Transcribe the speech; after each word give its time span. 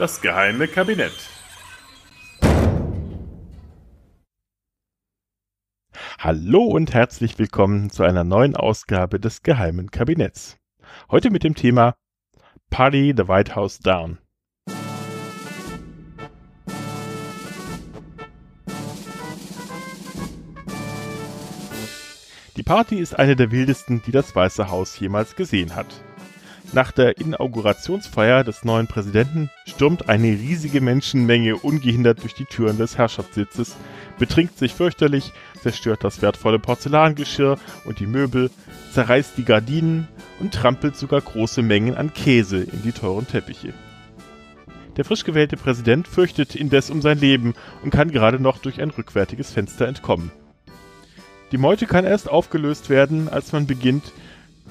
Das 0.00 0.22
geheime 0.22 0.66
Kabinett. 0.66 1.12
Hallo 6.18 6.62
und 6.62 6.94
herzlich 6.94 7.38
willkommen 7.38 7.90
zu 7.90 8.02
einer 8.04 8.24
neuen 8.24 8.56
Ausgabe 8.56 9.20
des 9.20 9.42
geheimen 9.42 9.90
Kabinetts. 9.90 10.56
Heute 11.10 11.30
mit 11.30 11.44
dem 11.44 11.54
Thema 11.54 11.96
Party 12.70 13.12
the 13.14 13.28
White 13.28 13.54
House 13.54 13.78
Down. 13.78 14.16
Die 22.56 22.62
Party 22.62 22.98
ist 23.00 23.18
eine 23.18 23.36
der 23.36 23.50
wildesten, 23.50 24.00
die 24.06 24.12
das 24.12 24.34
Weiße 24.34 24.70
Haus 24.70 24.98
jemals 24.98 25.36
gesehen 25.36 25.76
hat. 25.76 26.02
Nach 26.72 26.92
der 26.92 27.18
Inaugurationsfeier 27.18 28.44
des 28.44 28.64
neuen 28.64 28.86
Präsidenten 28.86 29.50
stürmt 29.66 30.08
eine 30.08 30.28
riesige 30.28 30.80
Menschenmenge 30.80 31.56
ungehindert 31.56 32.22
durch 32.22 32.34
die 32.34 32.44
Türen 32.44 32.78
des 32.78 32.96
Herrschaftssitzes, 32.96 33.76
betrinkt 34.20 34.56
sich 34.56 34.72
fürchterlich, 34.74 35.32
zerstört 35.60 36.04
das 36.04 36.22
wertvolle 36.22 36.60
Porzellangeschirr 36.60 37.58
und 37.86 37.98
die 37.98 38.06
Möbel, 38.06 38.50
zerreißt 38.92 39.36
die 39.36 39.44
Gardinen 39.44 40.06
und 40.38 40.54
trampelt 40.54 40.94
sogar 40.94 41.20
große 41.20 41.62
Mengen 41.62 41.96
an 41.96 42.14
Käse 42.14 42.58
in 42.58 42.82
die 42.84 42.92
teuren 42.92 43.26
Teppiche. 43.26 43.74
Der 44.96 45.04
frisch 45.04 45.24
gewählte 45.24 45.56
Präsident 45.56 46.06
fürchtet 46.06 46.54
indes 46.54 46.88
um 46.88 47.02
sein 47.02 47.18
Leben 47.18 47.54
und 47.82 47.90
kann 47.90 48.12
gerade 48.12 48.38
noch 48.38 48.58
durch 48.58 48.80
ein 48.80 48.90
rückwärtiges 48.90 49.50
Fenster 49.50 49.88
entkommen. 49.88 50.30
Die 51.50 51.58
Meute 51.58 51.86
kann 51.86 52.04
erst 52.04 52.30
aufgelöst 52.30 52.90
werden, 52.90 53.28
als 53.28 53.50
man 53.50 53.66
beginnt, 53.66 54.12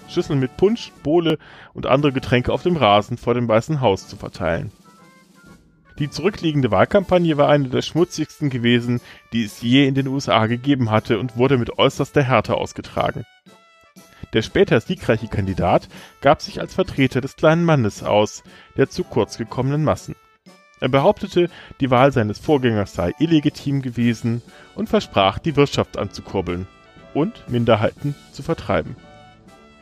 Schüsseln 0.09 0.39
mit 0.39 0.57
Punsch, 0.57 0.91
Bowle 1.03 1.37
und 1.73 1.85
andere 1.85 2.11
Getränke 2.11 2.51
auf 2.51 2.63
dem 2.63 2.75
Rasen 2.75 3.17
vor 3.17 3.33
dem 3.33 3.47
Weißen 3.47 3.81
Haus 3.81 4.07
zu 4.07 4.15
verteilen. 4.15 4.71
Die 5.99 6.09
zurückliegende 6.09 6.71
Wahlkampagne 6.71 7.35
war 7.37 7.49
eine 7.49 7.67
der 7.67 7.81
schmutzigsten 7.81 8.49
gewesen, 8.49 9.01
die 9.33 9.43
es 9.43 9.61
je 9.61 9.85
in 9.85 9.95
den 9.95 10.07
USA 10.07 10.47
gegeben 10.47 10.91
hatte 10.91 11.19
und 11.19 11.35
wurde 11.35 11.57
mit 11.57 11.77
äußerster 11.77 12.23
Härte 12.23 12.55
ausgetragen. 12.55 13.25
Der 14.33 14.41
später 14.41 14.79
siegreiche 14.79 15.27
Kandidat 15.27 15.89
gab 16.21 16.41
sich 16.41 16.61
als 16.61 16.73
Vertreter 16.73 17.19
des 17.19 17.35
kleinen 17.35 17.65
Mannes 17.65 18.03
aus, 18.03 18.43
der 18.77 18.89
zu 18.89 19.03
kurz 19.03 19.37
gekommenen 19.37 19.83
Massen. 19.83 20.15
Er 20.79 20.87
behauptete, 20.87 21.49
die 21.81 21.91
Wahl 21.91 22.13
seines 22.13 22.39
Vorgängers 22.39 22.93
sei 22.93 23.13
illegitim 23.19 23.81
gewesen 23.81 24.41
und 24.75 24.87
versprach, 24.87 25.39
die 25.39 25.57
Wirtschaft 25.57 25.97
anzukurbeln 25.97 26.67
und 27.13 27.49
Minderheiten 27.49 28.15
zu 28.31 28.43
vertreiben. 28.43 28.95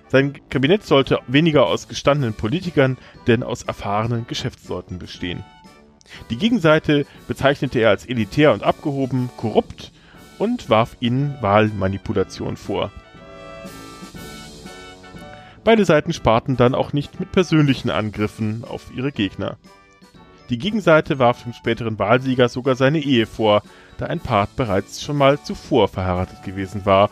Sein 0.09 0.39
Kabinett 0.49 0.83
sollte 0.83 1.19
weniger 1.27 1.65
aus 1.65 1.87
gestandenen 1.87 2.33
Politikern, 2.33 2.97
denn 3.27 3.43
aus 3.43 3.63
erfahrenen 3.63 4.25
Geschäftsleuten 4.27 4.99
bestehen. 4.99 5.43
Die 6.29 6.37
Gegenseite 6.37 7.05
bezeichnete 7.27 7.79
er 7.79 7.89
als 7.89 8.05
elitär 8.05 8.53
und 8.53 8.63
abgehoben, 8.63 9.29
korrupt 9.35 9.91
und 10.39 10.69
warf 10.69 10.95
ihnen 10.99 11.35
Wahlmanipulation 11.41 12.55
vor. 12.55 12.91
Beide 15.65 15.83
Seiten 15.83 16.13
sparten 16.13 16.55
dann 16.55 16.75
auch 16.75 16.93
nicht 16.93 17.19
mit 17.19 17.33
persönlichen 17.33 17.89
Angriffen 17.89 18.63
auf 18.63 18.89
ihre 18.95 19.11
Gegner. 19.11 19.57
Die 20.49 20.57
Gegenseite 20.57 21.19
warf 21.19 21.43
dem 21.43 21.51
späteren 21.51 21.99
Wahlsieger 21.99 22.47
sogar 22.47 22.75
seine 22.75 22.99
Ehe 22.99 23.25
vor, 23.25 23.63
da 23.97 24.05
ein 24.05 24.21
Part 24.21 24.55
bereits 24.55 25.03
schon 25.03 25.17
mal 25.17 25.41
zuvor 25.41 25.89
verheiratet 25.89 26.43
gewesen 26.43 26.85
war 26.85 27.09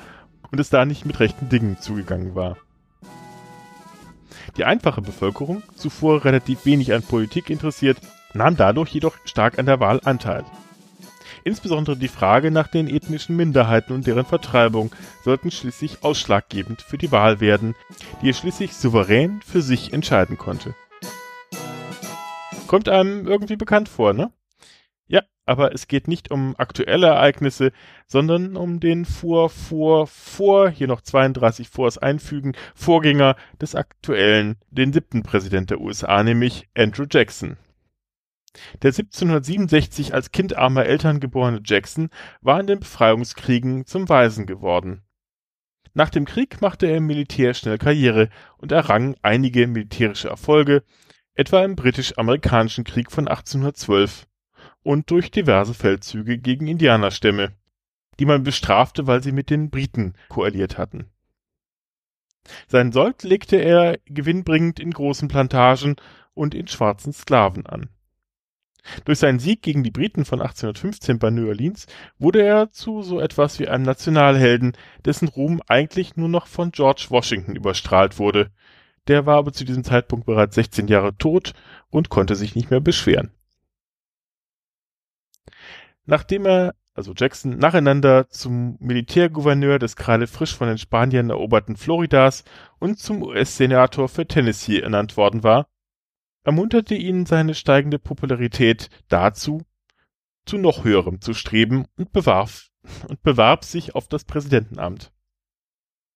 und 0.52 0.60
es 0.62 0.70
da 0.70 0.86
nicht 0.86 1.06
mit 1.06 1.20
rechten 1.20 1.50
Dingen 1.50 1.78
zugegangen 1.82 2.34
war. 2.34 2.56
Die 4.58 4.66
einfache 4.66 5.02
Bevölkerung, 5.02 5.64
zuvor 5.76 6.24
relativ 6.24 6.66
wenig 6.66 6.94
an 6.94 7.04
Politik 7.04 7.50
interessiert, 7.50 7.98
nahm 8.34 8.56
dadurch 8.56 8.90
jedoch 8.90 9.18
stark 9.26 9.60
an 9.60 9.66
der 9.66 9.80
Wahl 9.80 10.00
Anteil. 10.04 10.46
Insbesondere 11.44 11.96
die 11.96 12.08
Frage 12.08 12.50
nach 12.50 12.68
den 12.68 12.88
ethnischen 12.88 13.36
Minderheiten 13.36 13.94
und 13.94 14.08
deren 14.08 14.26
Vertreibung 14.26 14.92
sollten 15.24 15.52
schließlich 15.52 16.04
ausschlaggebend 16.04 16.82
für 16.82 16.98
die 16.98 17.12
Wahl 17.12 17.40
werden, 17.40 17.76
die 18.22 18.30
er 18.30 18.34
schließlich 18.34 18.74
souverän 18.74 19.42
für 19.46 19.62
sich 19.62 19.94
entscheiden 19.94 20.38
konnte. 20.38 20.74
Kommt 22.68 22.90
einem 22.90 23.28
irgendwie 23.28 23.58
bekannt 23.58 23.90
vor, 23.90 24.14
ne? 24.14 24.32
Aber 25.46 25.74
es 25.74 25.88
geht 25.88 26.08
nicht 26.08 26.32
um 26.32 26.56
aktuelle 26.58 27.08
Ereignisse, 27.08 27.72
sondern 28.08 28.56
um 28.56 28.80
den 28.80 29.06
vor, 29.06 29.50
vor, 29.50 30.08
vor, 30.08 30.70
hier 30.70 30.88
noch 30.88 31.02
32 31.02 31.70
vors 31.70 31.98
einfügen, 31.98 32.54
Vorgänger 32.74 33.36
des 33.62 33.76
aktuellen, 33.76 34.58
den 34.70 34.92
siebten 34.92 35.24
Präsident 35.24 35.70
der 35.70 35.82
USA, 35.82 36.24
nämlich 36.24 36.68
Andrew 36.76 37.06
Jackson. 37.10 37.58
Der 38.82 38.90
1767 38.90 40.14
als 40.14 40.32
Kind 40.32 40.58
armer 40.58 40.86
Eltern 40.86 41.20
geborene 41.20 41.62
Jackson 41.64 42.10
war 42.42 42.60
in 42.60 42.68
den 42.68 42.80
Befreiungskriegen 42.80 43.86
zum 43.86 44.08
Waisen 44.08 44.46
geworden. 44.46 45.04
Nach 45.94 46.10
dem 46.10 46.26
Krieg 46.26 46.62
machte 46.62 46.88
er 46.88 46.98
im 46.98 47.08
Militär 47.08 47.54
schnell 47.54 47.78
Karriere 47.78 48.30
und 48.58 48.72
errang 48.72 49.16
einige 49.22 49.68
militärische 49.68 50.30
Erfolge, 50.30 50.84
etwa 51.36 51.64
im 51.64 51.76
britisch-amerikanischen 51.76 52.84
Krieg 52.84 53.12
von 53.12 53.28
1812 53.28 54.26
und 54.86 55.10
durch 55.10 55.32
diverse 55.32 55.74
Feldzüge 55.74 56.38
gegen 56.38 56.68
Indianerstämme, 56.68 57.54
die 58.20 58.26
man 58.26 58.44
bestrafte, 58.44 59.08
weil 59.08 59.24
sie 59.24 59.32
mit 59.32 59.50
den 59.50 59.72
Briten 59.72 60.14
koaliert 60.30 60.78
hatten. 60.78 61.10
Sein 62.68 62.92
Sold 62.92 63.24
legte 63.24 63.56
er 63.56 63.98
gewinnbringend 64.06 64.80
in 64.80 64.92
großen 64.92 65.28
Plantagen 65.28 65.96
und 66.36 66.54
in 66.54 66.68
schwarzen 66.68 67.14
Sklaven 67.14 67.66
an. 67.66 67.90
Durch 69.06 69.18
seinen 69.18 69.40
Sieg 69.40 69.64
gegen 69.64 69.82
die 69.82 69.90
Briten 69.90 70.24
von 70.24 70.40
1815 70.40 71.18
bei 71.18 71.32
New 71.32 71.48
Orleans 71.48 71.88
wurde 72.20 72.44
er 72.44 72.70
zu 72.70 73.02
so 73.02 73.20
etwas 73.20 73.58
wie 73.58 73.68
einem 73.68 73.86
Nationalhelden, 73.86 74.74
dessen 75.04 75.28
Ruhm 75.28 75.64
eigentlich 75.66 76.16
nur 76.16 76.30
noch 76.30 76.46
von 76.46 76.70
George 76.72 77.08
Washington 77.10 77.56
überstrahlt 77.56 78.20
wurde. 78.20 78.52
Der 79.08 79.26
war 79.26 79.38
aber 79.38 79.52
zu 79.52 79.66
diesem 79.66 79.84
Zeitpunkt 79.84 80.28
bereits 80.28 80.54
16 80.54 80.88
Jahre 80.88 81.18
tot 81.18 81.54
und 81.90 82.10
konnte 82.10 82.36
sich 82.36 82.54
nicht 82.54 82.70
mehr 82.70 82.82
beschweren. 82.82 83.32
Nachdem 86.06 86.46
er, 86.46 86.76
also 86.94 87.14
Jackson, 87.16 87.58
nacheinander 87.58 88.30
zum 88.30 88.78
Militärgouverneur 88.80 89.80
des 89.80 89.96
gerade 89.96 90.28
frisch 90.28 90.56
von 90.56 90.68
den 90.68 90.78
Spaniern 90.78 91.30
eroberten 91.30 91.76
Floridas 91.76 92.44
und 92.80 93.00
zum 93.00 93.24
US-Senator 93.24 94.08
für 94.08 94.28
Tennessee 94.28 94.80
ernannt 94.80 95.18
worden 95.18 95.44
war, 95.44 95.68
ermunterte 96.44 96.96
ihn 96.96 97.26
seine 97.26 97.56
steigende 97.56 98.00
Popularität 98.00 98.90
dazu, 99.10 99.64
zu 100.46 100.58
noch 100.58 100.84
höherem 100.84 101.22
zu 101.22 101.34
streben 101.34 101.86
und 101.98 102.12
bewarf 102.12 102.70
und 103.08 103.24
bewarb 103.24 103.66
sich 103.66 103.96
auf 103.96 104.08
das 104.08 104.24
Präsidentenamt. 104.26 105.12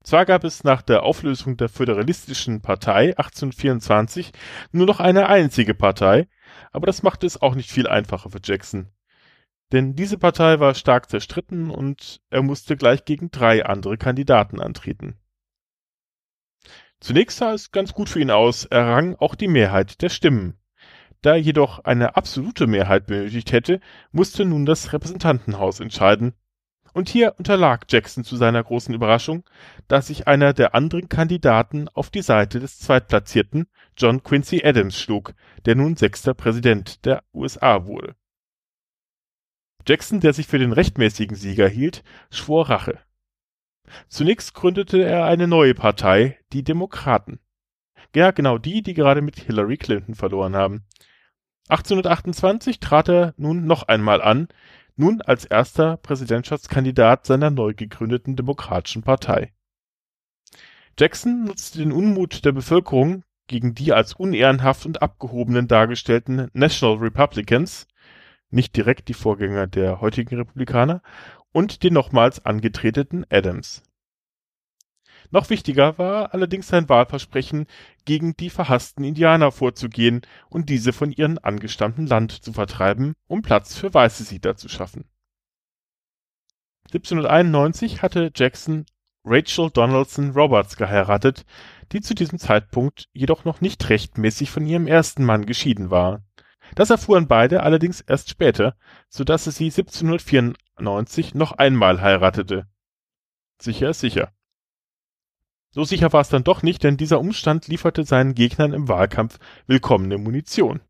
Zwar 0.03 0.25
gab 0.25 0.43
es 0.43 0.63
nach 0.63 0.81
der 0.81 1.03
Auflösung 1.03 1.57
der 1.57 1.67
Föderalistischen 1.67 2.61
Partei 2.61 3.17
1824 3.17 4.31
nur 4.71 4.85
noch 4.85 4.99
eine 4.99 5.27
einzige 5.27 5.73
Partei, 5.73 6.29
aber 6.71 6.85
das 6.85 7.03
machte 7.03 7.27
es 7.27 7.41
auch 7.41 7.55
nicht 7.55 7.71
viel 7.71 7.87
einfacher 7.87 8.29
für 8.29 8.39
Jackson. 8.41 8.89
Denn 9.71 9.95
diese 9.95 10.17
Partei 10.17 10.59
war 10.59 10.73
stark 10.73 11.09
zerstritten 11.09 11.69
und 11.69 12.21
er 12.29 12.41
musste 12.41 12.75
gleich 12.75 13.05
gegen 13.05 13.29
drei 13.29 13.65
andere 13.65 13.97
Kandidaten 13.97 14.59
antreten. 14.59 15.17
Zunächst 16.99 17.37
sah 17.37 17.53
es 17.53 17.71
ganz 17.71 17.93
gut 17.93 18.09
für 18.09 18.19
ihn 18.19 18.31
aus, 18.31 18.65
er 18.65 18.87
rang 18.87 19.15
auch 19.15 19.35
die 19.35 19.47
Mehrheit 19.47 20.01
der 20.01 20.09
Stimmen. 20.09 20.57
Da 21.21 21.31
er 21.31 21.37
jedoch 21.37 21.79
eine 21.79 22.15
absolute 22.15 22.67
Mehrheit 22.67 23.05
benötigt 23.05 23.51
hätte, 23.51 23.79
musste 24.11 24.43
nun 24.45 24.65
das 24.65 24.91
Repräsentantenhaus 24.91 25.79
entscheiden. 25.79 26.33
Und 26.93 27.07
hier 27.07 27.35
unterlag 27.37 27.85
Jackson 27.87 28.23
zu 28.23 28.35
seiner 28.35 28.63
großen 28.63 28.93
Überraschung, 28.93 29.43
da 29.87 30.01
sich 30.01 30.27
einer 30.27 30.53
der 30.53 30.73
anderen 30.75 31.07
Kandidaten 31.07 31.87
auf 31.89 32.09
die 32.09 32.21
Seite 32.23 32.59
des 32.59 32.79
Zweitplatzierten 32.79 33.67
John 33.95 34.23
Quincy 34.23 34.61
Adams 34.65 34.99
schlug, 34.99 35.33
der 35.65 35.75
nun 35.75 35.95
sechster 35.95 36.33
Präsident 36.33 37.05
der 37.05 37.23
USA 37.33 37.85
wurde. 37.85 38.15
Jackson, 39.87 40.19
der 40.19 40.33
sich 40.33 40.47
für 40.47 40.59
den 40.59 40.73
rechtmäßigen 40.73 41.35
Sieger 41.35 41.67
hielt, 41.67 42.03
schwor 42.31 42.69
Rache. 42.69 42.99
Zunächst 44.07 44.53
gründete 44.53 45.03
er 45.03 45.25
eine 45.25 45.47
neue 45.47 45.73
Partei, 45.73 46.37
die 46.53 46.63
Demokraten. 46.63 47.39
Ja, 48.15 48.31
genau 48.31 48.57
die, 48.57 48.81
die 48.81 48.93
gerade 48.93 49.21
mit 49.21 49.39
Hillary 49.39 49.77
Clinton 49.77 50.15
verloren 50.15 50.55
haben. 50.55 50.83
1828 51.69 52.79
trat 52.79 53.09
er 53.09 53.33
nun 53.37 53.65
noch 53.65 53.83
einmal 53.83 54.21
an, 54.21 54.47
nun 54.95 55.21
als 55.21 55.45
erster 55.45 55.97
Präsidentschaftskandidat 55.97 57.25
seiner 57.25 57.51
neu 57.51 57.73
gegründeten 57.73 58.35
Demokratischen 58.35 59.03
Partei. 59.03 59.53
Jackson 60.99 61.45
nutzte 61.45 61.79
den 61.79 61.91
Unmut 61.91 62.43
der 62.43 62.51
Bevölkerung 62.51 63.23
gegen 63.47 63.73
die 63.73 63.93
als 63.93 64.13
unehrenhaft 64.13 64.85
und 64.85 65.01
abgehobenen 65.01 65.67
dargestellten 65.67 66.49
National 66.53 66.97
Republicans 66.97 67.87
nicht 68.49 68.75
direkt 68.75 69.07
die 69.07 69.13
Vorgänger 69.13 69.67
der 69.67 70.01
heutigen 70.01 70.35
Republikaner, 70.35 71.01
und 71.51 71.83
den 71.83 71.93
nochmals 71.93 72.45
angetretenen 72.45 73.25
Adams. 73.29 73.83
Noch 75.31 75.49
wichtiger 75.49 75.97
war 75.97 76.33
allerdings 76.33 76.67
sein 76.67 76.89
Wahlversprechen, 76.89 77.67
gegen 78.05 78.35
die 78.35 78.49
verhassten 78.49 79.03
Indianer 79.03 79.51
vorzugehen 79.51 80.21
und 80.49 80.69
diese 80.69 80.93
von 80.93 81.11
ihrem 81.11 81.37
angestammten 81.41 82.07
Land 82.07 82.31
zu 82.31 82.53
vertreiben, 82.53 83.13
um 83.27 83.41
Platz 83.41 83.75
für 83.75 83.93
weiße 83.93 84.23
Siedler 84.23 84.55
zu 84.55 84.69
schaffen. 84.69 85.05
1791 86.85 88.01
hatte 88.01 88.31
Jackson 88.35 88.85
Rachel 89.23 89.69
Donaldson 89.69 90.31
Roberts 90.31 90.75
geheiratet, 90.75 91.45
die 91.91 92.01
zu 92.01 92.15
diesem 92.15 92.39
Zeitpunkt 92.39 93.09
jedoch 93.13 93.45
noch 93.45 93.61
nicht 93.61 93.89
rechtmäßig 93.89 94.49
von 94.49 94.65
ihrem 94.65 94.87
ersten 94.87 95.23
Mann 95.23 95.45
geschieden 95.45 95.91
war. 95.91 96.23
Das 96.75 96.89
erfuhren 96.89 97.27
beide 97.27 97.63
allerdings 97.63 98.01
erst 98.01 98.29
später, 98.29 98.75
so 99.09 99.23
dass 99.23 99.45
er 99.45 99.51
sie 99.51 99.65
1794 99.65 101.35
noch 101.35 101.53
einmal 101.53 102.01
heiratete. 102.01 102.67
Sicher 103.59 103.89
ist 103.89 103.99
sicher. 103.99 104.31
So 105.71 105.83
sicher 105.83 106.11
war 106.13 106.21
es 106.21 106.29
dann 106.29 106.43
doch 106.43 106.63
nicht, 106.63 106.83
denn 106.83 106.97
dieser 106.97 107.19
Umstand 107.19 107.67
lieferte 107.67 108.03
seinen 108.03 108.33
Gegnern 108.33 108.73
im 108.73 108.87
Wahlkampf 108.87 109.37
willkommene 109.67 110.17
Munition. 110.17 110.81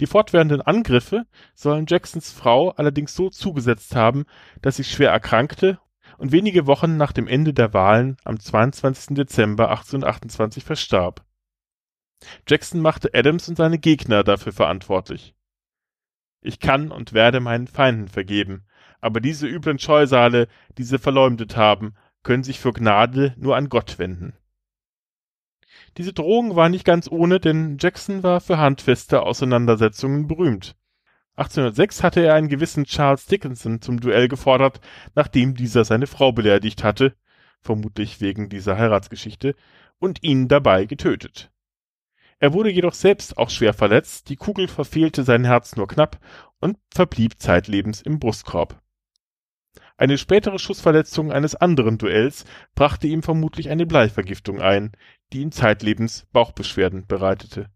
Die 0.00 0.06
fortwährenden 0.06 0.62
Angriffe 0.62 1.26
sollen 1.54 1.86
Jacksons 1.86 2.32
Frau 2.32 2.70
allerdings 2.70 3.14
so 3.14 3.30
zugesetzt 3.30 3.94
haben, 3.94 4.24
dass 4.62 4.76
sie 4.76 4.84
schwer 4.84 5.10
erkrankte 5.10 5.78
und 6.18 6.32
wenige 6.32 6.66
Wochen 6.66 6.96
nach 6.96 7.12
dem 7.12 7.28
Ende 7.28 7.52
der 7.52 7.74
Wahlen 7.74 8.16
am 8.24 8.40
22. 8.40 9.14
Dezember 9.14 9.70
1828 9.70 10.64
verstarb. 10.64 11.25
Jackson 12.48 12.80
machte 12.80 13.10
Adams 13.14 13.48
und 13.48 13.56
seine 13.56 13.78
Gegner 13.78 14.24
dafür 14.24 14.52
verantwortlich. 14.52 15.34
Ich 16.40 16.60
kann 16.60 16.90
und 16.90 17.12
werde 17.12 17.40
meinen 17.40 17.66
Feinden 17.66 18.08
vergeben, 18.08 18.66
aber 19.00 19.20
diese 19.20 19.46
üblen 19.46 19.78
Scheusale, 19.78 20.48
die 20.78 20.84
sie 20.84 20.98
verleumdet 20.98 21.56
haben, 21.56 21.94
können 22.22 22.44
sich 22.44 22.60
für 22.60 22.72
Gnade 22.72 23.34
nur 23.36 23.56
an 23.56 23.68
Gott 23.68 23.98
wenden. 23.98 24.34
Diese 25.96 26.12
Drohung 26.12 26.56
war 26.56 26.68
nicht 26.68 26.84
ganz 26.84 27.08
ohne, 27.10 27.40
denn 27.40 27.78
Jackson 27.80 28.22
war 28.22 28.40
für 28.40 28.58
handfeste 28.58 29.22
Auseinandersetzungen 29.22 30.26
berühmt. 30.26 30.76
1806 31.36 32.02
hatte 32.02 32.20
er 32.20 32.34
einen 32.34 32.48
gewissen 32.48 32.84
Charles 32.84 33.26
Dickinson 33.26 33.80
zum 33.80 34.00
Duell 34.00 34.28
gefordert, 34.28 34.80
nachdem 35.14 35.54
dieser 35.54 35.84
seine 35.84 36.06
Frau 36.06 36.32
beleidigt 36.32 36.82
hatte, 36.82 37.14
vermutlich 37.60 38.20
wegen 38.20 38.48
dieser 38.48 38.78
Heiratsgeschichte, 38.78 39.54
und 39.98 40.22
ihn 40.22 40.48
dabei 40.48 40.86
getötet. 40.86 41.50
Er 42.38 42.52
wurde 42.52 42.70
jedoch 42.70 42.94
selbst 42.94 43.38
auch 43.38 43.50
schwer 43.50 43.72
verletzt, 43.72 44.28
die 44.28 44.36
Kugel 44.36 44.68
verfehlte 44.68 45.22
sein 45.22 45.44
Herz 45.44 45.76
nur 45.76 45.88
knapp 45.88 46.18
und 46.60 46.78
verblieb 46.92 47.40
zeitlebens 47.40 48.02
im 48.02 48.18
Brustkorb. 48.18 48.82
Eine 49.96 50.18
spätere 50.18 50.58
Schussverletzung 50.58 51.32
eines 51.32 51.54
anderen 51.54 51.96
Duells 51.96 52.44
brachte 52.74 53.06
ihm 53.06 53.22
vermutlich 53.22 53.70
eine 53.70 53.86
Bleivergiftung 53.86 54.60
ein, 54.60 54.92
die 55.32 55.40
ihm 55.40 55.52
zeitlebens 55.52 56.26
Bauchbeschwerden 56.32 57.06
bereitete. 57.06 57.70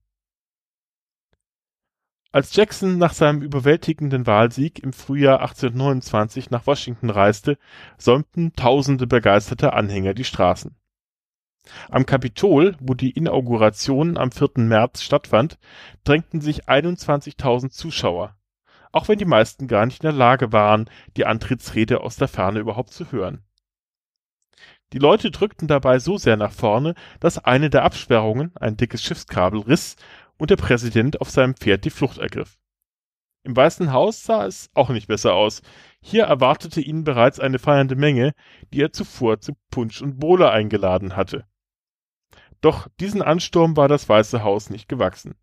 Als 2.32 2.54
Jackson 2.54 2.98
nach 2.98 3.14
seinem 3.14 3.42
überwältigenden 3.42 4.26
Wahlsieg 4.26 4.78
im 4.80 4.92
Frühjahr 4.92 5.40
1829 5.40 6.50
nach 6.50 6.66
Washington 6.66 7.10
reiste, 7.10 7.58
säumten 7.98 8.52
tausende 8.54 9.06
begeisterte 9.06 9.72
Anhänger 9.72 10.14
die 10.14 10.24
Straßen. 10.24 10.76
Am 11.88 12.06
Kapitol, 12.06 12.76
wo 12.81 12.94
die 12.94 13.11
Inauguration 13.11 14.17
am 14.17 14.32
4. 14.32 14.50
März 14.56 15.02
stattfand, 15.02 15.58
drängten 16.05 16.40
sich 16.40 16.69
21.000 16.69 17.70
Zuschauer, 17.70 18.37
auch 18.93 19.08
wenn 19.08 19.19
die 19.19 19.25
meisten 19.25 19.69
gar 19.69 19.87
nicht 19.87 20.02
in 20.02 20.08
der 20.08 20.17
Lage 20.17 20.52
waren, 20.52 20.88
die 21.17 21.26
Antrittsrede 21.26 22.00
aus 22.00 22.17
der 22.17 22.28
Ferne 22.28 22.61
überhaupt 22.61 22.93
zu 22.93 23.12
hören. 23.12 23.44
Die 24.93 24.99
Leute 24.99 25.31
drückten 25.31 25.69
dabei 25.69 26.00
so 26.00 26.19
sehr 26.19 26.37
nach 26.37 26.52
vorne, 26.52 26.94
dass 27.20 27.38
eine 27.38 27.70
der 27.70 27.84
Absperrungen, 27.84 28.52
ein 28.56 28.76
dickes 28.76 29.02
Schiffskabel, 29.02 29.61
riss 29.61 29.96
und 30.37 30.50
der 30.50 30.56
Präsident 30.56 31.20
auf 31.20 31.31
seinem 31.31 31.55
Pferd 31.55 31.84
die 31.84 31.90
Flucht 31.90 32.19
ergriff. 32.19 32.58
Im 33.43 33.56
Weißen 33.56 33.93
Haus 33.93 34.25
sah 34.25 34.44
es 34.46 34.69
auch 34.75 34.90
nicht 34.90 35.06
besser 35.06 35.34
aus. 35.34 35.62
Hier 36.02 36.25
erwartete 36.25 36.81
ihn 36.81 37.05
bereits 37.05 37.40
eine 37.40 37.58
feiernde 37.58 37.96
Menge, 37.96 38.32
die 38.72 38.82
er 38.82 38.93
zuvor 38.93 39.40
zu 39.40 39.52
Punsch 39.70 40.02
und 40.02 40.19
Bowle 40.19 40.50
eingeladen 40.50 41.17
hatte. 41.17 41.46
Doch 42.60 42.88
diesen 43.00 43.22
Ansturm 43.22 43.76
war 43.76 43.88
das 43.88 44.08
Weiße 44.08 44.42
Haus 44.42 44.70
nicht 44.70 44.88
gewachsen. 44.88 45.34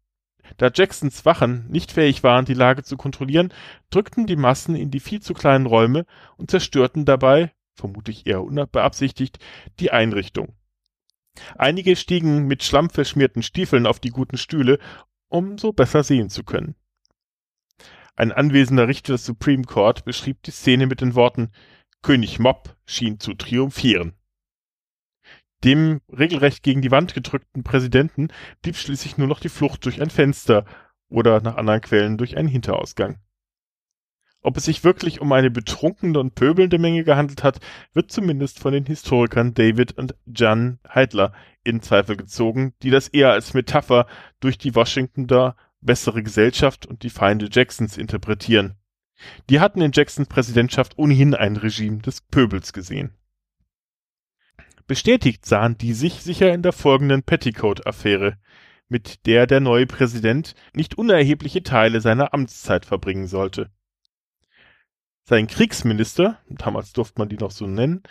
Da 0.58 0.72
Jacksons 0.74 1.26
Wachen 1.26 1.68
nicht 1.70 1.92
fähig 1.92 2.24
waren, 2.24 2.46
die 2.46 2.54
Lage 2.54 2.84
zu 2.84 2.96
kontrollieren, 2.96 3.54
drückten 3.90 4.28
die 4.28 4.36
Massen 4.36 4.76
in 4.76 4.92
die 4.92 5.00
viel 5.00 5.22
zu 5.22 5.34
kleinen 5.34 5.66
Räume 5.66 6.06
und 6.38 6.50
zerstörten 6.50 7.06
dabei, 7.06 7.52
vermutlich 7.76 8.26
eher 8.28 8.44
unbeabsichtigt, 8.44 9.40
die 9.80 9.92
Einrichtung. 9.92 10.56
Einige 11.58 11.96
stiegen 11.96 12.48
mit 12.48 12.64
schlammverschmierten 12.64 13.44
Stiefeln 13.44 13.86
auf 13.86 14.00
die 14.00 14.10
guten 14.10 14.38
Stühle, 14.38 14.80
um 15.28 15.58
so 15.58 15.74
besser 15.74 16.04
sehen 16.04 16.30
zu 16.30 16.44
können. 16.44 16.76
Ein 18.16 18.32
anwesender 18.32 18.88
Richter 18.88 19.14
des 19.14 19.26
Supreme 19.26 19.64
Court 19.64 20.04
beschrieb 20.06 20.42
die 20.44 20.52
Szene 20.52 20.88
mit 20.88 21.02
den 21.02 21.14
Worten 21.14 21.52
König 22.02 22.40
Mob 22.40 22.76
schien 22.86 23.20
zu 23.20 23.34
triumphieren. 23.36 24.17
Dem 25.64 26.02
regelrecht 26.10 26.64
gegen 26.64 26.82
die 26.82 26.92
Wand 26.92 27.14
gedrückten 27.14 27.64
Präsidenten 27.64 28.30
blieb 28.62 28.76
schließlich 28.76 29.18
nur 29.18 29.28
noch 29.28 29.40
die 29.40 29.50
Flucht 29.50 29.86
durch 29.86 30.02
ein 30.02 30.10
Fenster 30.10 30.66
oder 31.10 31.42
nach 31.42 31.56
anderen 31.56 31.82
Quellen 31.82 32.18
durch 32.18 32.38
einen 32.38 32.48
Hinterausgang. 32.48 33.20
Ob 34.42 34.56
es 34.56 34.66
sich 34.66 34.84
wirklich 34.84 35.20
um 35.20 35.32
eine 35.32 35.50
betrunkene 35.50 36.20
und 36.20 36.36
pöbelnde 36.36 36.78
Menge 36.78 37.04
gehandelt 37.04 37.44
hat, 37.44 37.60
wird 37.94 38.12
zumindest 38.12 38.60
von 38.60 38.72
den 38.72 38.86
Historikern 38.86 39.54
David 39.54 39.98
und 39.98 40.16
Jan 40.26 40.80
Heidler 40.88 41.34
in 41.64 41.82
Zweifel 41.82 42.16
gezogen, 42.16 42.74
die 42.84 42.92
das 42.92 43.08
eher 43.08 43.32
als 43.32 43.54
Metapher 43.54 44.06
durch 44.40 44.58
die 44.58 44.76
Washingtoner 44.76 45.56
bessere 45.82 46.24
Gesellschaft 46.24 46.86
und 46.86 47.04
die 47.04 47.10
Feinde 47.10 47.50
Jacksons 47.52 47.98
interpretieren. 47.98 48.76
Die 49.50 49.60
hatten 49.60 49.82
in 49.82 49.92
Jacksons 49.92 50.30
Präsidentschaft 50.30 50.98
ohnehin 50.98 51.34
ein 51.34 51.58
Regime 51.58 51.98
des 52.00 52.22
Pöbels 52.22 52.72
gesehen. 52.72 53.16
Bestätigt 54.88 55.46
sahen 55.46 55.78
die 55.78 55.94
sich 55.94 56.24
sicher 56.24 56.54
in 56.54 56.62
der 56.62 56.72
folgenden 56.72 57.22
Petticoat-Affäre, 57.24 58.38
mit 58.88 59.26
der 59.26 59.46
der 59.46 59.60
neue 59.60 59.86
Präsident 59.86 60.56
nicht 60.74 60.98
unerhebliche 60.98 61.62
Teile 61.62 62.00
seiner 62.00 62.34
Amtszeit 62.34 62.86
verbringen 62.86 63.28
sollte. 63.28 63.70
Sein 65.26 65.48
Kriegsminister, 65.48 66.40
damals 66.48 66.94
durfte 66.94 67.20
man 67.20 67.28
die 67.28 67.36
noch 67.36 67.52
so 67.52 67.68
nennen, 67.68 68.02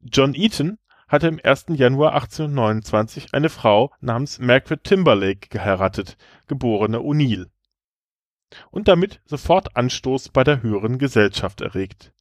John 0.00 0.34
Eaton, 0.34 0.76
hatte 1.08 1.28
im 1.28 1.40
1. 1.42 1.66
Januar 1.70 2.12
1829 2.12 3.32
eine 3.32 3.48
Frau 3.48 3.94
namens 4.00 4.38
Margaret 4.38 4.84
Timberlake 4.84 5.48
geheiratet, 5.48 6.18
geborene 6.48 6.98
O'Neill. 6.98 7.46
Und 8.70 8.88
damit 8.88 9.22
sofort 9.24 9.74
Anstoß 9.74 10.28
bei 10.28 10.44
der 10.44 10.62
höheren 10.62 10.98
Gesellschaft 10.98 11.62
erregt. 11.62 12.12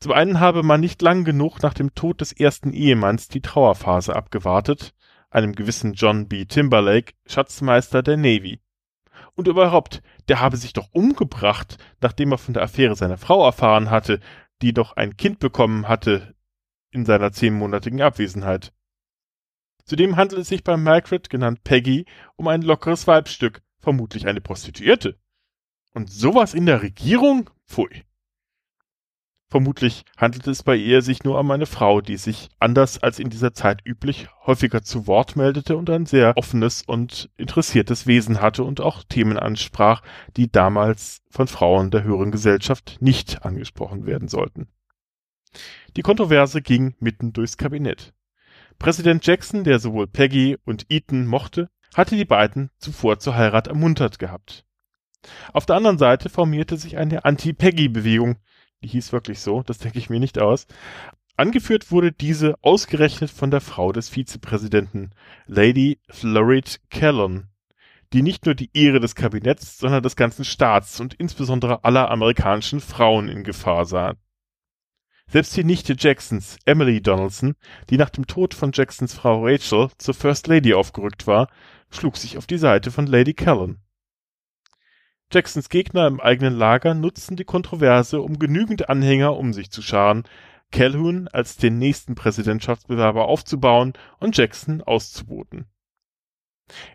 Zum 0.00 0.12
einen 0.12 0.38
habe 0.38 0.62
man 0.62 0.80
nicht 0.80 1.02
lang 1.02 1.24
genug 1.24 1.62
nach 1.62 1.74
dem 1.74 1.94
Tod 1.94 2.20
des 2.20 2.32
ersten 2.32 2.72
Ehemanns 2.72 3.28
die 3.28 3.40
Trauerphase 3.40 4.14
abgewartet, 4.14 4.94
einem 5.30 5.54
gewissen 5.54 5.94
John 5.94 6.28
B. 6.28 6.44
Timberlake, 6.44 7.14
Schatzmeister 7.26 8.02
der 8.02 8.16
Navy. 8.16 8.60
Und 9.34 9.48
überhaupt, 9.48 10.02
der 10.28 10.40
habe 10.40 10.56
sich 10.56 10.72
doch 10.72 10.88
umgebracht, 10.92 11.78
nachdem 12.00 12.32
er 12.32 12.38
von 12.38 12.54
der 12.54 12.62
Affäre 12.62 12.94
seiner 12.94 13.18
Frau 13.18 13.44
erfahren 13.44 13.90
hatte, 13.90 14.20
die 14.62 14.72
doch 14.72 14.92
ein 14.92 15.16
Kind 15.16 15.40
bekommen 15.40 15.88
hatte 15.88 16.34
in 16.90 17.04
seiner 17.04 17.32
zehnmonatigen 17.32 18.00
Abwesenheit. 18.00 18.72
Zudem 19.84 20.16
handelt 20.16 20.42
es 20.42 20.48
sich 20.48 20.64
bei 20.64 20.76
Margaret, 20.76 21.30
genannt 21.30 21.64
Peggy, 21.64 22.06
um 22.36 22.46
ein 22.48 22.62
lockeres 22.62 23.06
Weibstück, 23.06 23.62
vermutlich 23.78 24.26
eine 24.26 24.40
Prostituierte. 24.40 25.18
Und 25.92 26.10
sowas 26.10 26.54
in 26.54 26.66
der 26.66 26.82
Regierung? 26.82 27.50
Pfui. 27.66 28.04
Vermutlich 29.50 30.04
handelt 30.18 30.46
es 30.46 30.62
bei 30.62 30.76
ihr 30.76 31.00
sich 31.00 31.24
nur 31.24 31.40
um 31.40 31.50
eine 31.50 31.64
Frau, 31.64 32.02
die 32.02 32.18
sich, 32.18 32.50
anders 32.58 33.02
als 33.02 33.18
in 33.18 33.30
dieser 33.30 33.54
Zeit 33.54 33.80
üblich, 33.86 34.28
häufiger 34.44 34.82
zu 34.82 35.06
Wort 35.06 35.36
meldete 35.36 35.78
und 35.78 35.88
ein 35.88 36.04
sehr 36.04 36.36
offenes 36.36 36.82
und 36.82 37.30
interessiertes 37.38 38.06
Wesen 38.06 38.42
hatte 38.42 38.62
und 38.62 38.82
auch 38.82 39.04
Themen 39.04 39.38
ansprach, 39.38 40.02
die 40.36 40.52
damals 40.52 41.22
von 41.30 41.48
Frauen 41.48 41.90
der 41.90 42.04
höheren 42.04 42.30
Gesellschaft 42.30 42.98
nicht 43.00 43.42
angesprochen 43.42 44.04
werden 44.04 44.28
sollten. 44.28 44.68
Die 45.96 46.02
Kontroverse 46.02 46.60
ging 46.60 46.94
mitten 47.00 47.32
durchs 47.32 47.56
Kabinett. 47.56 48.12
Präsident 48.78 49.26
Jackson, 49.26 49.64
der 49.64 49.78
sowohl 49.78 50.06
Peggy 50.06 50.58
und 50.66 50.86
Eaton 50.90 51.26
mochte, 51.26 51.70
hatte 51.94 52.16
die 52.16 52.26
beiden 52.26 52.70
zuvor 52.78 53.18
zur 53.18 53.34
Heirat 53.34 53.66
ermuntert 53.66 54.18
gehabt. 54.18 54.66
Auf 55.52 55.66
der 55.66 55.76
anderen 55.76 55.98
Seite 55.98 56.28
formierte 56.28 56.76
sich 56.76 56.96
eine 56.96 57.24
Anti-Peggy-Bewegung, 57.24 58.36
die 58.82 58.88
hieß 58.88 59.12
wirklich 59.12 59.40
so, 59.40 59.62
das 59.62 59.78
denke 59.78 59.98
ich 59.98 60.10
mir 60.10 60.20
nicht 60.20 60.38
aus. 60.38 60.66
Angeführt 61.36 61.90
wurde 61.90 62.10
diese 62.10 62.56
ausgerechnet 62.62 63.30
von 63.30 63.50
der 63.50 63.60
Frau 63.60 63.92
des 63.92 64.08
Vizepräsidenten, 64.08 65.12
Lady 65.46 66.00
Floride 66.08 66.70
Kellon, 66.90 67.46
die 68.12 68.22
nicht 68.22 68.46
nur 68.46 68.54
die 68.54 68.70
Ehre 68.74 69.00
des 69.00 69.14
Kabinetts, 69.14 69.78
sondern 69.78 70.02
des 70.02 70.16
ganzen 70.16 70.44
Staats 70.44 70.98
und 70.98 71.14
insbesondere 71.14 71.84
aller 71.84 72.10
amerikanischen 72.10 72.80
Frauen 72.80 73.28
in 73.28 73.44
Gefahr 73.44 73.84
sah. 73.84 74.14
Selbst 75.30 75.56
die 75.56 75.64
Nichte 75.64 75.94
Jacksons, 75.96 76.56
Emily 76.64 77.02
Donaldson, 77.02 77.54
die 77.90 77.98
nach 77.98 78.10
dem 78.10 78.26
Tod 78.26 78.54
von 78.54 78.72
Jacksons 78.72 79.14
Frau 79.14 79.44
Rachel 79.44 79.90
zur 79.98 80.14
First 80.14 80.46
Lady 80.46 80.72
aufgerückt 80.72 81.26
war, 81.26 81.48
schlug 81.90 82.16
sich 82.16 82.38
auf 82.38 82.46
die 82.46 82.58
Seite 82.58 82.90
von 82.90 83.06
Lady 83.06 83.34
Callan. 83.34 83.80
Jacksons 85.30 85.68
Gegner 85.68 86.06
im 86.06 86.20
eigenen 86.20 86.54
Lager 86.54 86.94
nutzten 86.94 87.36
die 87.36 87.44
Kontroverse, 87.44 88.22
um 88.22 88.38
genügend 88.38 88.88
Anhänger 88.88 89.36
um 89.36 89.52
sich 89.52 89.70
zu 89.70 89.82
scharen, 89.82 90.24
Calhoun 90.70 91.28
als 91.28 91.56
den 91.56 91.78
nächsten 91.78 92.14
Präsidentschaftsbewerber 92.14 93.26
aufzubauen 93.26 93.92
und 94.18 94.36
Jackson 94.36 94.82
auszuboten. 94.82 95.66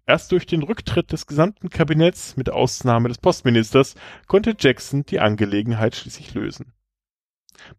Erst 0.06 0.32
durch 0.32 0.46
den 0.46 0.64
Rücktritt 0.64 1.12
des 1.12 1.26
gesamten 1.26 1.70
Kabinetts 1.70 2.38
mit 2.38 2.50
Ausnahme 2.50 3.08
des 3.08 3.18
Postministers 3.18 3.96
konnte 4.28 4.56
Jackson 4.58 5.06
die 5.06 5.20
Angelegenheit 5.20 5.96
schließlich 5.96 6.34
lösen. 6.34 6.74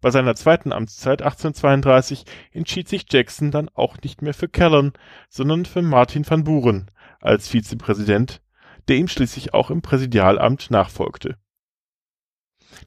Bei 0.01 0.11
seiner 0.11 0.35
zweiten 0.37 0.73
Amtszeit 0.73 1.23
1832 1.23 2.25
entschied 2.53 2.89
sich 2.89 3.07
Jackson 3.11 3.51
dann 3.51 3.69
auch 3.75 4.01
nicht 4.03 4.23
mehr 4.23 4.35
für 4.35 4.49
Callan, 4.49 4.93
sondern 5.29 5.65
für 5.65 5.83
Martin 5.83 6.29
van 6.29 6.45
Buren 6.45 6.91
als 7.21 7.49
Vizepräsident, 7.49 8.41
der 8.89 8.97
ihm 8.97 9.09
schließlich 9.09 9.55
auch 9.55 9.71
im 9.71 9.83
Präsidialamt 9.83 10.71
nachfolgte. 10.71 11.37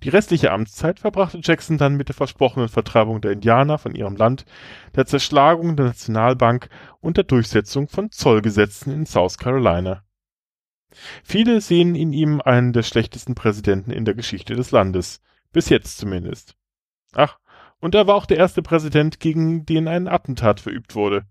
Die 0.04 0.10
restliche 0.10 0.52
Amtszeit 0.52 1.00
verbrachte 1.00 1.40
Jackson 1.42 1.78
dann 1.78 1.96
mit 1.96 2.10
der 2.10 2.16
versprochenen 2.16 2.70
Vertreibung 2.70 3.22
der 3.22 3.32
Indianer 3.32 3.78
von 3.78 3.96
ihrem 3.96 4.16
Land, 4.16 4.46
der 4.96 5.06
Zerschlagung 5.06 5.76
der 5.76 5.88
Nationalbank 5.88 6.70
und 7.00 7.18
der 7.18 7.24
Durchsetzung 7.24 7.88
von 7.88 8.12
Zollgesetzen 8.12 8.94
in 8.94 9.06
South 9.06 9.38
Carolina. 9.38 10.04
Viele 11.24 11.62
sehen 11.62 11.96
in 11.96 12.14
ihm 12.14 12.42
einen 12.42 12.74
der 12.74 12.84
schlechtesten 12.84 13.36
Präsidenten 13.36 13.92
in 13.92 14.06
der 14.06 14.14
Geschichte 14.14 14.56
des 14.56 14.72
Landes, 14.72 15.22
bis 15.52 15.70
jetzt 15.70 15.98
zumindest. 15.98 16.56
Ach, 17.14 17.40
und 17.80 17.96
er 17.96 18.08
war 18.08 18.16
auch 18.16 18.26
der 18.26 18.38
erste 18.38 18.62
Präsident, 18.62 19.20
gegen 19.20 19.66
den 19.66 19.88
ein 19.88 20.08
Attentat 20.08 20.60
verübt 20.60 20.96
wurde. 20.96 21.26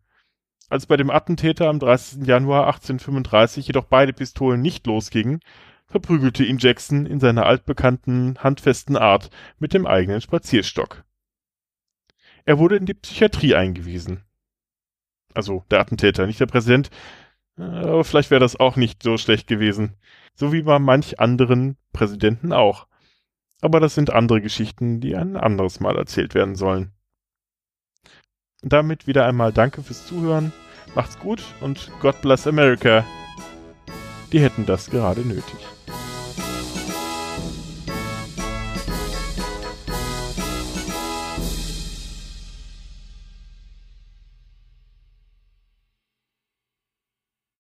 Als 0.69 0.87
bei 0.87 0.97
dem 0.97 1.11
Attentäter 1.11 1.69
am 1.69 1.79
30. 1.79 2.27
Januar 2.27 2.67
1835 2.67 3.69
jedoch 3.69 3.85
beide 3.85 4.13
Pistolen 4.13 4.61
nicht 4.61 4.87
losgingen, 4.87 5.41
verprügelte 5.87 6.45
ihn 6.45 6.59
Jackson 6.59 7.07
in 7.07 7.21
seiner 7.21 7.47
altbekannten, 7.47 8.39
handfesten 8.39 8.97
Art 8.97 9.31
mit 9.59 9.75
dem 9.75 9.87
eigenen 9.87 10.21
Spazierstock. 10.21 11.05
Er 12.45 12.59
wurde 12.59 12.77
in 12.77 12.87
die 12.87 12.95
Psychiatrie 12.95 13.55
eingewiesen. 13.55 14.25
Also 15.35 15.65
der 15.71 15.81
Attentäter, 15.81 16.27
nicht 16.27 16.41
der 16.41 16.47
Präsident, 16.47 16.91
aber 17.57 18.05
vielleicht 18.05 18.31
wäre 18.31 18.41
das 18.41 18.59
auch 18.59 18.77
nicht 18.77 19.03
so 19.03 19.17
schlecht 19.17 19.47
gewesen. 19.47 19.97
So 20.35 20.53
wie 20.53 20.63
bei 20.63 20.79
manch 20.79 21.21
anderen 21.21 21.77
Präsidenten 21.93 22.53
auch. 22.53 22.87
Aber 23.63 23.81
das 23.81 23.95
sind 23.95 24.11
andere 24.11 24.43
Geschichten, 24.43 25.01
die 25.01 25.17
ein 25.17 25.37
anderes 25.37 25.81
Mal 25.81 25.97
erzählt 25.97 26.35
werden 26.35 26.57
sollen. 26.57 26.93
Und 28.63 28.73
damit 28.73 29.07
wieder 29.07 29.27
einmal 29.27 29.53
danke 29.53 29.83
fürs 29.83 30.07
Zuhören. 30.07 30.53
Macht's 30.95 31.19
gut 31.19 31.43
und 31.61 31.91
God 32.01 32.21
bless 32.23 32.47
America. 32.47 33.05
Die 34.33 34.41
hätten 34.41 34.67
das 34.67 34.91
gerade 34.91 35.21
nötig. 35.21 35.76